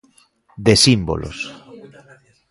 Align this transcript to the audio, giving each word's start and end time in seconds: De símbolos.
De 0.65 0.73
símbolos. 0.83 1.37